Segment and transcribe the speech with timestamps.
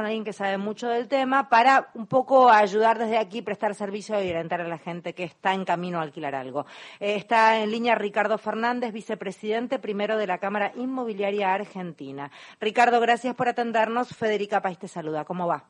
[0.00, 4.14] con alguien que sabe mucho del tema para un poco ayudar desde aquí, prestar servicio
[4.14, 6.64] y orientar a la gente que está en camino a alquilar algo.
[7.00, 12.30] Eh, está en línea Ricardo Fernández, vicepresidente primero de la Cámara Inmobiliaria Argentina.
[12.62, 14.16] Ricardo, gracias por atendernos.
[14.16, 15.26] Federica País te saluda.
[15.26, 15.64] ¿Cómo va?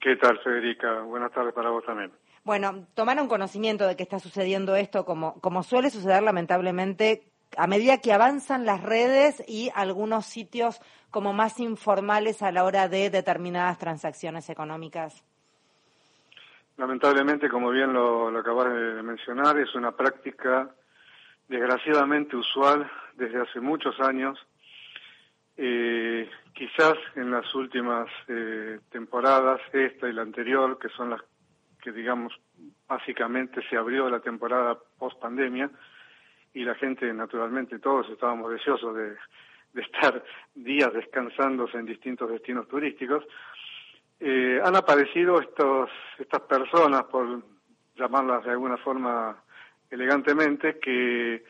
[0.00, 1.00] ¿Qué tal, Federica?
[1.00, 2.12] Buenas tardes para vos también.
[2.44, 7.24] Bueno, tomaron conocimiento de que está sucediendo esto, como, como suele suceder lamentablemente
[7.56, 10.80] a medida que avanzan las redes y algunos sitios
[11.10, 15.24] como más informales a la hora de determinadas transacciones económicas?
[16.76, 20.70] Lamentablemente, como bien lo, acabas de mencionar, es una práctica
[21.48, 24.38] desgraciadamente usual desde hace muchos años.
[25.56, 31.20] Eh, quizás en las últimas eh, temporadas, esta y la anterior, que son las
[31.82, 32.32] que digamos
[32.88, 35.70] básicamente se abrió la temporada post pandemia,
[36.58, 39.14] y la gente, naturalmente, todos estábamos deseosos de,
[39.80, 40.24] estar
[40.56, 43.24] días descansándose en distintos destinos turísticos,
[44.18, 47.44] eh, han aparecido estos, estas personas, por
[47.96, 49.40] llamarlas de alguna forma
[49.88, 51.44] elegantemente, que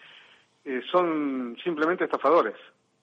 [0.66, 2.56] eh, son simplemente estafadores.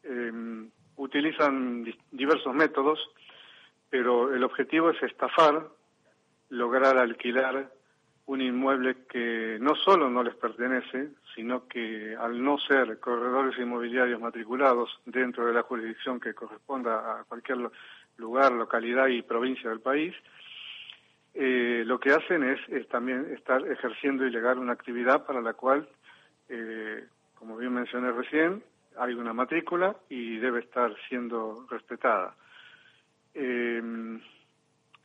[0.04, 3.00] Em, utilizan diversos métodos,
[3.90, 5.70] pero el objetivo es estafar,
[6.50, 7.72] lograr alquilar
[8.28, 14.20] un inmueble que no solo no les pertenece, sino que al no ser corredores inmobiliarios
[14.20, 17.70] matriculados dentro de la jurisdicción que corresponda a cualquier
[18.18, 20.16] lugar, localidad y provincia del país,
[21.36, 25.88] eh, lo que hacen es, también estar ejerciendo ilegal una actividad para la cual,
[26.50, 28.64] eh, como bien mencioné recién,
[28.98, 32.34] hay una matrícula y debe estar siendo respetada.
[33.34, 34.20] Eh,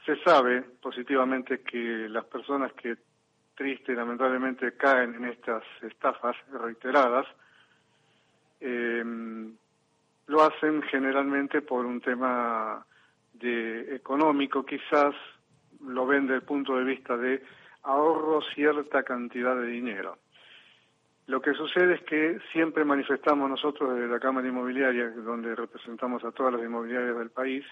[0.07, 2.97] se sabe positivamente que las personas que
[3.61, 7.27] triste lamentablemente caen en estas estafas reiteradas,
[8.59, 9.05] eh,
[10.29, 12.87] lo hacen generalmente por un tema
[13.35, 15.15] de económico, quizás
[15.87, 17.43] lo ven desde el punto de vista de
[17.83, 20.17] ahorro cierta cantidad de dinero.
[21.27, 26.33] Lo que sucede es que siempre manifestamos nosotros desde la Cámara Inmobiliaria, donde representamos a
[26.33, 27.67] todas las inmobiliarias del país,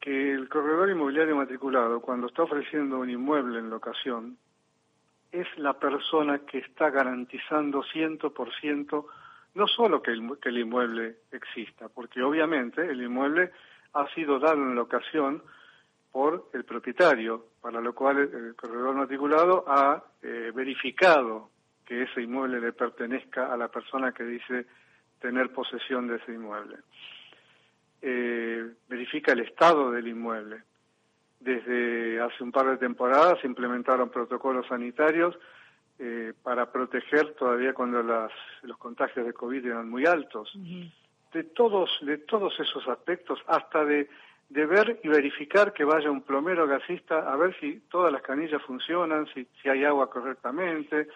[0.00, 4.38] que el corredor inmobiliario matriculado, cuando está ofreciendo un inmueble en locación,
[5.32, 9.06] es la persona que está garantizando ciento por ciento
[9.54, 13.50] no solo que el, que el inmueble exista, porque obviamente el inmueble
[13.92, 15.42] ha sido dado en locación
[16.12, 21.50] por el propietario, para lo cual el, corredor matriculado ha eh, verificado
[21.84, 24.66] que ese inmueble le pertenezca a la persona que dice
[25.20, 26.76] tener posesión de ese inmueble.
[28.00, 30.62] Eh, verifica el estado del inmueble,
[31.40, 35.38] desde hace un par de temporadas se implementaron protocolos sanitarios
[35.98, 38.32] eh, para proteger todavía cuando las,
[38.62, 40.52] los contagios de COVID eran muy altos.
[41.32, 44.08] De todos, de todos esos aspectos, hasta de,
[44.48, 48.62] de ver y verificar que vaya un plomero gasista a ver si todas las canillas
[48.62, 51.08] funcionan, si, si hay agua correctamente,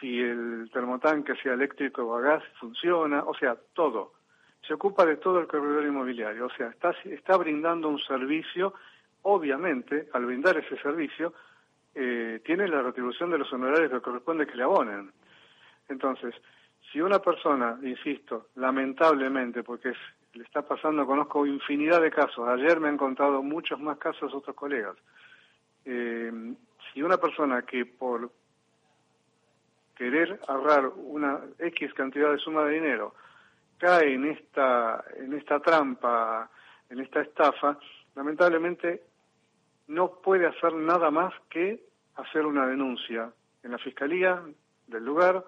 [0.00, 4.12] si el termotanque, sea eléctrico o a gas, funciona, o sea, todo.
[4.66, 8.74] Se ocupa de todo el corredor inmobiliario, o sea, está, está brindando un servicio
[9.24, 11.34] obviamente, al brindar ese servicio,
[11.94, 15.12] eh, tiene la retribución de los honorarios que corresponde que le abonen.
[15.88, 16.34] Entonces,
[16.90, 19.92] si una persona, insisto, lamentablemente, porque
[20.34, 24.56] le está pasando, conozco infinidad de casos, ayer me han contado muchos más casos otros
[24.56, 24.96] colegas,
[25.84, 26.32] eh,
[26.92, 28.30] si una persona que por
[29.94, 33.14] querer ahorrar una X cantidad de suma de dinero
[33.78, 36.50] cae en esta, en esta trampa,
[36.90, 37.78] en esta estafa,
[38.14, 39.13] lamentablemente
[39.86, 41.82] no puede hacer nada más que
[42.16, 44.42] hacer una denuncia en la fiscalía
[44.86, 45.44] del lugar,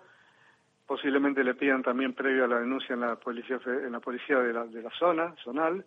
[0.86, 4.52] posiblemente le pidan también previo a la denuncia en la policía en la policía de
[4.52, 5.84] la, de la zona zonal.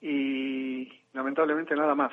[0.00, 2.12] Y lamentablemente nada más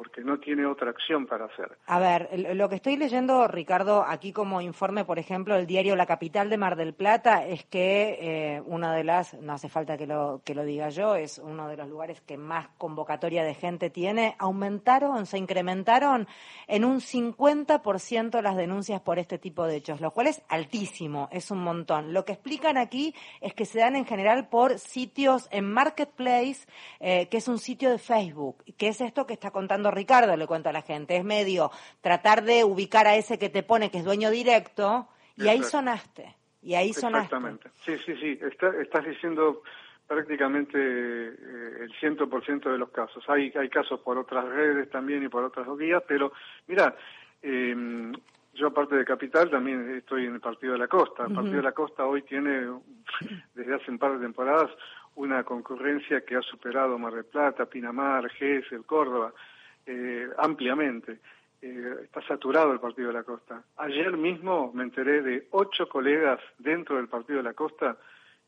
[0.00, 1.76] porque no tiene otra acción para hacer.
[1.84, 6.06] A ver, lo que estoy leyendo, Ricardo, aquí como informe, por ejemplo, el diario La
[6.06, 10.06] Capital de Mar del Plata, es que eh, una de las, no hace falta que
[10.06, 13.90] lo, que lo diga yo, es uno de los lugares que más convocatoria de gente
[13.90, 16.26] tiene, aumentaron, se incrementaron
[16.66, 21.50] en un 50% las denuncias por este tipo de hechos, lo cual es altísimo, es
[21.50, 22.14] un montón.
[22.14, 26.66] Lo que explican aquí es que se dan en general por sitios en Marketplace,
[27.00, 30.46] eh, que es un sitio de Facebook, que es esto que está contando Ricardo, le
[30.46, 31.70] cuento a la gente, es medio
[32.00, 36.36] tratar de ubicar a ese que te pone que es dueño directo y ahí sonaste.
[36.62, 37.36] Y ahí sonaste.
[37.36, 37.70] Exactamente.
[37.84, 38.38] Sí, sí, sí.
[38.80, 39.62] estás diciendo
[40.06, 43.24] prácticamente eh, el 100% de los casos.
[43.28, 46.32] Hay, hay casos por otras redes también y por otras vías, pero
[46.66, 46.96] mira,
[47.40, 48.12] em,
[48.54, 51.26] yo aparte de Capital también estoy en el Partido de la Costa.
[51.26, 52.68] El Partido de la Costa hoy tiene,
[53.54, 54.70] desde hace un par de temporadas,
[55.14, 59.32] una concurrencia que ha superado Mar del Plata, Pinamar, el Córdoba,
[59.86, 61.18] eh, ampliamente.
[61.62, 63.62] Eh, está saturado el Partido de la Costa.
[63.76, 67.98] Ayer mismo me enteré de ocho colegas dentro del Partido de la Costa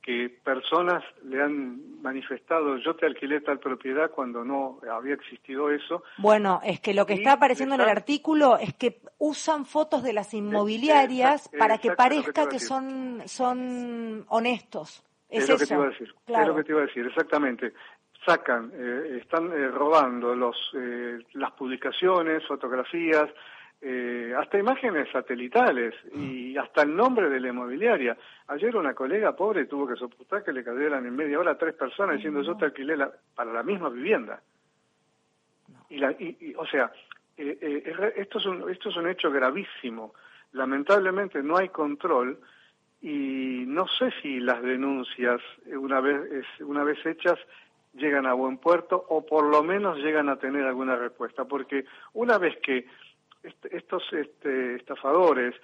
[0.03, 6.03] que personas le han manifestado yo te alquilé tal propiedad cuando no había existido eso.
[6.19, 10.13] Bueno, es que lo que está apareciendo en el artículo es que usan fotos de
[10.13, 15.05] las inmobiliarias para que parezca que, son son honestos.
[15.29, 16.15] Es, lo que te iba a decir.
[16.27, 17.73] Es lo que te iba a decir, exactamente.
[18.25, 23.29] Sacan, eh, están eh, robando los, eh, las publicaciones, fotografías,
[23.85, 28.17] eh, hasta imágenes satelitales y hasta el nombre de la inmobiliaria.
[28.47, 32.15] Ayer una colega pobre tuvo que soportar que le cayeran en media hora tres personas
[32.15, 32.97] diciendo yo te alquilé
[33.35, 34.41] para la misma vivienda.
[35.91, 36.93] Y, la, y, o sea,
[37.37, 40.15] eh, esto, es un, esto es un hecho gravísimo.
[40.53, 42.39] Lamentablemente no hay control
[43.01, 47.39] y no sé si las denuncias una vez una vez hechas
[47.95, 51.85] llegan a buen puerto o por lo menos llegan a tener alguna respuesta porque
[52.15, 52.87] una vez que
[53.71, 55.55] estos este, estafadores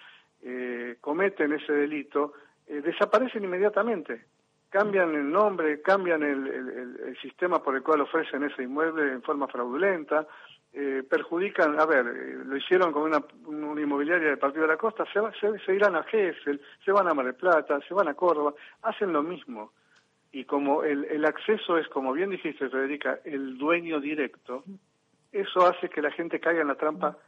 [0.42, 2.34] eh, cometen ese delito,
[2.66, 4.26] eh, desaparecen inmediatamente.
[4.68, 10.26] Cambian el nombre, cambian el, sistema por el cual ofrecen ese inmueble en forma fraudulenta,
[10.72, 13.24] eh, perjudican, a ver, lo hicieron con una,
[13.80, 15.20] inmobiliaria del Partido de la Costa, se,
[15.64, 18.52] se, irán a Gesell, se van a Mar del Plata, se van a Córdoba,
[18.82, 19.72] hacen lo mismo.
[20.38, 24.62] Y como el, el acceso es, como bien dijiste, Federica, el dueño directo,
[25.32, 27.18] eso hace que la gente caiga en la trampa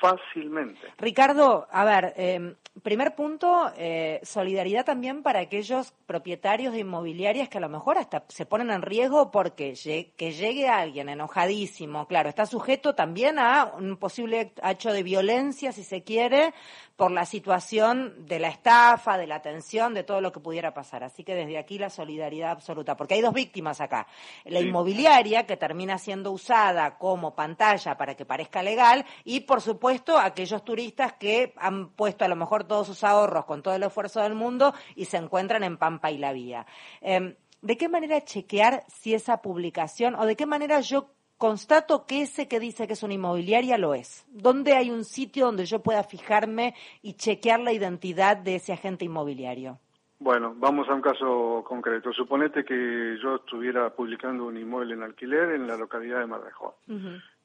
[0.00, 0.80] fácilmente.
[0.98, 7.58] Ricardo, a ver, em, primer punto, eh, solidaridad también para aquellos propietarios de inmobiliarias que
[7.58, 9.74] a lo mejor hasta se ponen en riesgo porque
[10.16, 15.82] que llegue alguien enojadísimo, claro, está sujeto también a un posible hecho de violencia, si
[15.82, 16.52] se quiere,
[16.96, 21.04] por la situación de la estafa, de la atención, de todo lo que pudiera pasar.
[21.04, 24.06] Así que desde aquí la solidaridad absoluta, porque hay dos víctimas acá.
[24.44, 29.85] La inmobiliaria, que termina siendo usada como pantalla para que parezca legal, y por supuesto
[30.20, 34.20] aquellos turistas que han puesto a lo mejor todos sus ahorros con todo el esfuerzo
[34.20, 36.66] del mundo y se encuentran en Pampa y la Vía.
[37.00, 42.22] Em, ¿De qué manera chequear si esa publicación o de qué manera yo constato que
[42.22, 44.26] ese que dice que es una inmobiliaria lo es.
[44.30, 49.04] ¿Dónde hay un sitio donde yo pueda fijarme y chequear la identidad de ese agente
[49.04, 49.78] inmobiliario?
[50.18, 52.10] Bueno, vamos a un caso concreto.
[52.12, 56.72] Suponete que yo estuviera publicando un inmueble en alquiler en la localidad de Marrejón.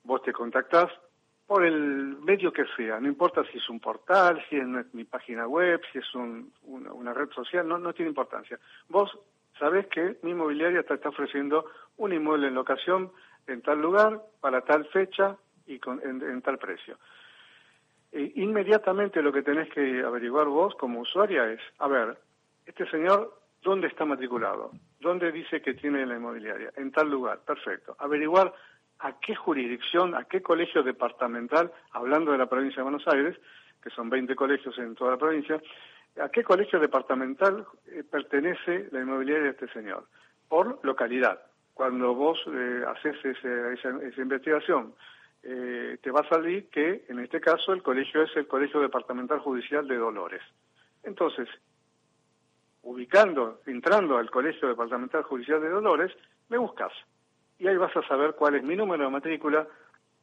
[0.03, 0.89] Vos te contactás
[1.51, 5.45] por el medio que sea, no importa si es un portal, si es mi página
[5.45, 8.57] web, si es una, red social, no, no tiene importancia.
[8.87, 9.11] Vos
[9.59, 11.65] sabés que mi inmobiliaria te está ofreciendo
[11.97, 13.11] un inmueble en locación
[13.47, 15.35] en tal lugar, para tal fecha
[15.67, 16.97] y con, en, tal precio.
[18.13, 22.17] E inmediatamente lo que tenés que averiguar vos como usuaria es, a ver,
[22.65, 24.71] este señor, ¿dónde está matriculado?
[25.01, 26.71] ¿Dónde dice que tiene la inmobiliaria?
[26.77, 27.93] En tal lugar, perfecto.
[27.99, 28.53] Averiguar
[29.01, 33.37] a qué jurisdicción, a qué colegio departamental, hablando de la provincia de Buenos Aires,
[33.81, 35.61] que son 20 colegios en toda la provincia,
[36.21, 40.07] a qué colegio departamental eh, pertenece la inmobiliaria de este señor,
[40.47, 41.39] por localidad
[41.73, 44.93] cuando vos eh, haces esa, investigación,
[45.41, 49.39] eh, te va a salir que en este caso el colegio es el Colegio Departamental
[49.39, 50.43] Judicial de Dolores.
[51.03, 51.49] Entonces,
[52.83, 56.11] ubicando, entrando al Colegio Departamental Judicial de Dolores,
[56.49, 56.93] me buscas.
[57.61, 59.67] Y ahí vas a saber cuál es mi número de matrícula,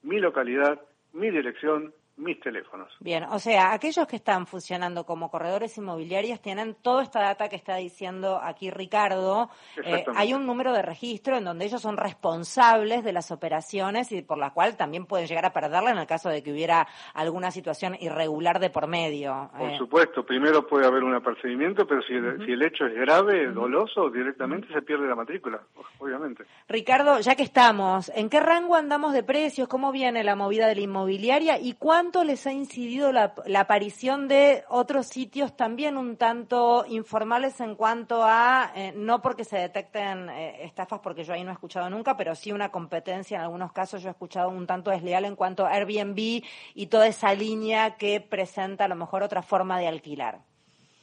[0.02, 0.80] mi localidad,
[1.12, 2.92] mi dirección, mis teléfonos.
[3.00, 7.56] Bien, o sea, aquellos que están funcionando como corredores inmobiliarios tienen toda esta data que
[7.56, 9.50] está diciendo aquí Ricardo.
[9.84, 14.22] Eh, hay un número de registro en donde ellos son responsables de las operaciones y
[14.22, 17.50] por la cual también pueden llegar a perderla en el caso de que hubiera alguna
[17.50, 19.50] situación irregular de por medio.
[19.56, 19.78] Por eh.
[19.78, 24.82] supuesto, primero puede haber un apercibimiento, pero si, el, hecho es grave, doloso, directamente se
[24.82, 25.60] pierde la matrícula,
[25.98, 26.44] obviamente.
[26.68, 29.68] Ricardo, ya que estamos, ¿en qué rango andamos de precios?
[29.68, 31.58] ¿Cómo viene la movida de la inmobiliaria?
[31.60, 37.60] ¿Y cuánto cuánto les ha incidido la, aparición de otros sitios también un tanto informales
[37.60, 41.52] en cuanto a, eh, no porque se detecten eh, estafas, porque yo ahí no he
[41.52, 45.26] escuchado nunca, pero sí una competencia, en algunos casos yo he escuchado un tanto desleal
[45.26, 46.42] en cuanto a Airbnb
[46.74, 50.38] y toda esa línea que presenta a lo mejor otra forma de alquilar?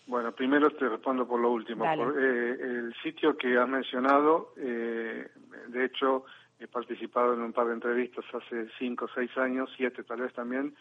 [0.07, 1.85] Bueno, primero te respondo por lo último.
[1.85, 6.25] Por, eh, el sitio que has mencionado, de hecho,
[6.59, 10.33] he participado en un par de entrevistas hace cinco o seis años, siete tal vez
[10.33, 10.73] también,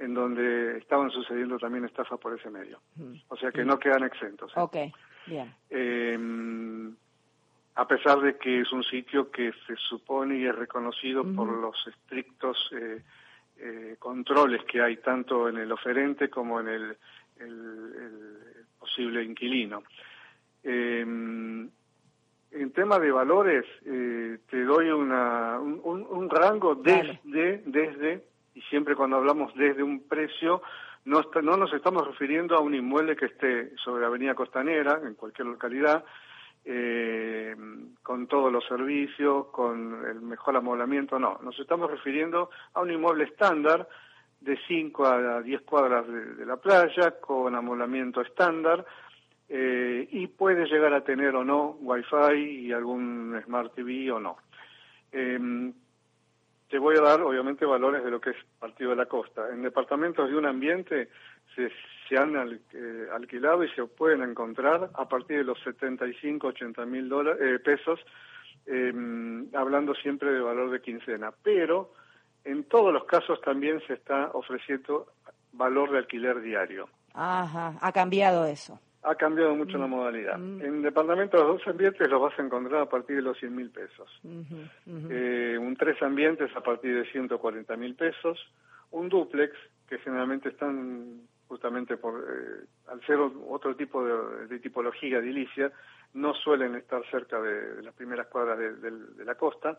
[0.00, 2.80] en donde estaban sucediendo también estafas por ese medio.
[2.96, 3.14] Mm.
[3.28, 4.50] O sea que no quedan exentos.
[4.56, 4.60] ¿eh?
[4.60, 4.76] Ok,
[5.26, 5.54] bien.
[5.68, 6.96] Em,
[7.74, 11.76] a pesar de que es un sitio que se supone y es reconocido por los
[11.86, 13.02] estrictos eh,
[13.58, 16.96] eh, controles que hay tanto en el oferente como en el,
[17.38, 18.38] el
[18.78, 19.82] posible inquilino.
[20.62, 21.70] Em,
[22.52, 28.24] en tema de valores, eh, te doy una, un, un rango desde, desde,
[28.60, 30.60] y siempre cuando hablamos desde un precio,
[31.06, 35.14] no, no nos estamos refiriendo a un inmueble que esté sobre la Avenida Costanera, en
[35.14, 36.04] cualquier localidad,
[36.66, 37.56] eh,
[38.02, 41.38] con todos los servicios, con el mejor amoblamiento, no.
[41.42, 43.88] Nos estamos refiriendo a un inmueble estándar
[44.40, 48.84] de 5 a 10 cuadras de, la playa, con amoblamiento estándar,
[49.48, 54.36] eh, y puede llegar a tener o no Wi-Fi y algún Smart TV o no.
[55.12, 55.72] Eh,
[56.70, 59.48] te voy a dar, obviamente, valores de lo que es Partido de la Costa.
[59.52, 61.08] En departamentos de un ambiente
[61.54, 61.70] se,
[62.08, 67.10] se han eh, alquilado y se pueden encontrar a partir de los 75, 80 mil
[67.12, 67.98] eh, pesos,
[68.66, 71.32] em, hablando siempre de valor de quincena.
[71.42, 71.92] Pero
[72.44, 75.08] en todos los casos también se está ofreciendo
[75.52, 76.88] valor de alquiler diario.
[77.14, 78.78] Ajá, ha cambiado eso.
[79.02, 79.90] Ha cambiado mucho la mm.
[79.90, 80.38] modalidad.
[80.38, 80.62] Mm.
[80.62, 83.70] En departamentos de dos ambientes los vas a encontrar a partir de los 100 mil
[83.70, 84.20] pesos.
[84.86, 88.38] Eh, un tres ambientes a partir de 140 mil pesos.
[88.90, 89.54] Un duplex,
[89.88, 95.72] que generalmente están justamente por, eh, al ser otro tipo de, tipología edilicia,
[96.14, 99.78] no suelen estar cerca de, las primeras cuadras de, la costa,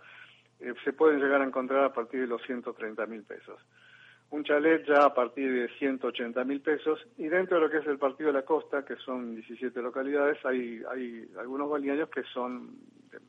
[0.59, 3.57] eh, se pueden llegar a encontrar a partir de los 130 mil pesos
[4.31, 7.87] un chalet ya a partir de 180 mil pesos y dentro de lo que es
[7.87, 12.77] el Partido de la Costa, que son 17 localidades, hay, hay algunos balnearios que son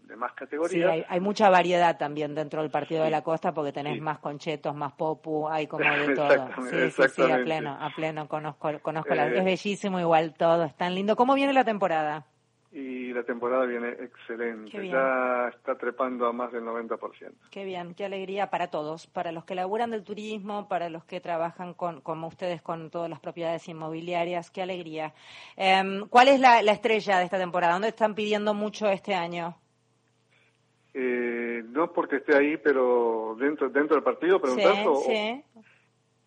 [0.07, 0.93] de, más categoría.
[0.95, 4.77] Sí, hay, mucha variedad también dentro del Partido de la Costa porque tenés más conchetos,
[4.77, 6.49] más popu, hay como de todo.
[6.71, 10.65] Sí, sí, sí, a pleno, a pleno, conozco, conozco la, es eh, bellísimo igual todo,
[10.65, 11.17] es tan lindo.
[11.17, 12.27] ¿Cómo viene la temporada?
[12.73, 14.89] Y la temporada viene excelente.
[14.89, 17.33] Ya está trepando a más del 90%.
[17.51, 21.21] Qué bien, qué alegría para todos, para los que laburan del turismo, para los que
[21.21, 25.13] trabajan con, como ustedes con todas las propiedades inmobiliarias, qué alegría.
[25.57, 27.75] Em, ¿Cuál es la, estrella de esta temporada?
[27.75, 29.55] ¿Dónde están pidiendo mucho este año?
[30.95, 34.79] Eh, no porque esté ahí, pero dentro dentro del partido, preguntas.
[35.07, 35.45] Sí,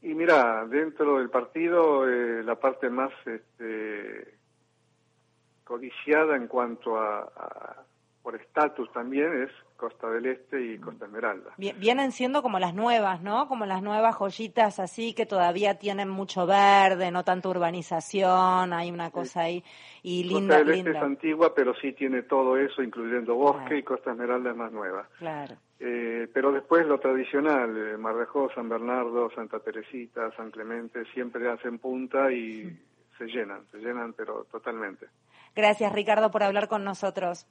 [0.03, 4.34] y mira, dentro del partido, eh, la parte más este,
[5.65, 7.83] codiciada en cuanto a,
[8.23, 11.51] por estatus también es Costa del Este y Costa Esmeralda.
[11.57, 13.47] Vienen siendo como las nuevas, ¿no?
[13.47, 19.11] Como las nuevas joyitas así que todavía tienen mucho verde, no tanta urbanización, hay una
[19.11, 19.63] cosa ahí
[20.01, 20.57] y linda.
[20.57, 24.51] Costa del Este es antigua, pero sí tiene todo eso, incluyendo bosque y Costa Esmeralda
[24.51, 25.07] es más nueva.
[25.19, 25.55] Claro.
[25.79, 31.79] Eh, pero después lo tradicional, eh, Marrejó, San Bernardo, Santa Teresita, San Clemente, siempre hacen
[31.79, 32.75] punta y
[33.17, 35.07] se llenan, se llenan pero totalmente.
[35.55, 37.47] Gracias, Ricardo, por hablar con nosotros.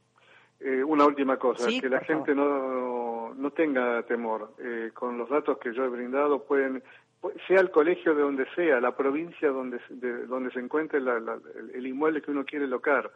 [0.61, 4.55] Eh, una última cosa, que la gente no, no tenga temor.
[4.59, 6.83] Eh, con los datos que yo he brindado, pueden,
[7.47, 12.23] sea el colegio de donde sea, la provincia donde, de, donde se encuentre el, inmueble
[12.23, 13.11] que uno quiere locar,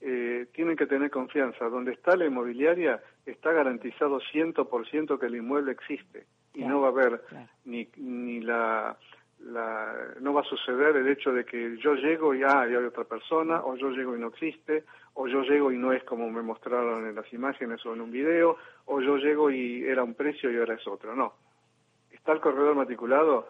[0.00, 1.68] eh, tienen que tener confianza.
[1.68, 6.90] Donde está la inmobiliaria, está garantizado 100% que el inmueble existe y no va a
[6.90, 7.22] haber
[7.64, 8.96] ni, ni la
[9.44, 13.04] la, no va a suceder el hecho de que yo llego y, ah, hay otra
[13.04, 16.42] persona, o yo llego y no existe, o yo llego y no es como me
[16.42, 18.56] mostraron en las imágenes o en un video,
[18.86, 21.14] o yo llego y era un precio y ahora es otro.
[21.14, 21.34] No.
[22.10, 23.48] Está el corredor matriculado,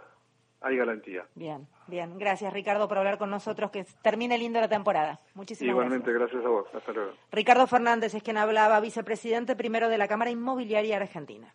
[0.61, 1.27] hay garantía.
[1.35, 2.19] Bien, bien.
[2.19, 3.71] Gracias, Ricardo, por hablar con nosotros.
[3.71, 5.21] Que termine lindo la temporada.
[5.35, 6.45] Muchísimas Igualmente, gracias.
[6.45, 6.67] a vos.
[6.73, 7.13] Hasta luego.
[7.33, 11.53] Ricardo Fernández es quien hablaba, vicepresidente primero de la Cámara Inmobiliaria Argentina.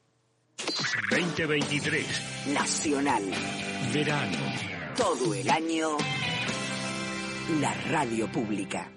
[1.12, 2.54] 2023.
[2.54, 3.24] Nacional.
[3.96, 4.38] Verano.
[4.98, 5.96] Todo el año.
[7.62, 8.92] La radio pública.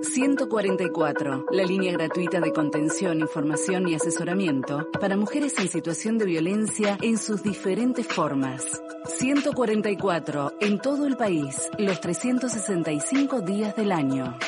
[0.00, 6.96] 144, la línea gratuita de contención, información y asesoramiento para mujeres en situación de violencia
[7.02, 8.64] en sus diferentes formas.
[9.04, 14.38] 144, en todo el país, los 365 días del año.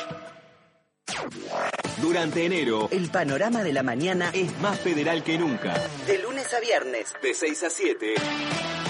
[2.01, 5.75] Durante enero, el panorama de la mañana es más federal que nunca.
[6.07, 8.15] De lunes a viernes, de 6 a 7.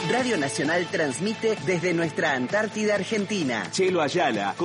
[0.10, 3.68] Radio Nacional transmite desde nuestra Antártida Argentina.
[3.72, 4.56] Chelo Ayala.